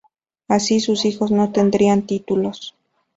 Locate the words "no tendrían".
1.29-2.07